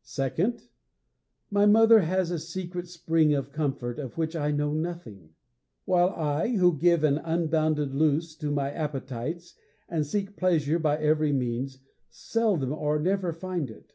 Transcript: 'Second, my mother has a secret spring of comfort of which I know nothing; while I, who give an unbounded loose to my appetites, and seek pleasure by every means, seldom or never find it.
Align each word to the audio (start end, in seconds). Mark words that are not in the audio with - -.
'Second, 0.00 0.68
my 1.50 1.66
mother 1.66 2.00
has 2.00 2.30
a 2.30 2.38
secret 2.38 2.88
spring 2.88 3.34
of 3.34 3.52
comfort 3.52 3.98
of 3.98 4.16
which 4.16 4.34
I 4.34 4.50
know 4.50 4.72
nothing; 4.72 5.34
while 5.84 6.08
I, 6.08 6.56
who 6.56 6.78
give 6.78 7.04
an 7.04 7.18
unbounded 7.18 7.92
loose 7.94 8.34
to 8.36 8.50
my 8.50 8.70
appetites, 8.72 9.54
and 9.86 10.06
seek 10.06 10.34
pleasure 10.34 10.78
by 10.78 10.96
every 10.96 11.34
means, 11.34 11.80
seldom 12.08 12.72
or 12.72 12.98
never 12.98 13.34
find 13.34 13.70
it. 13.70 13.92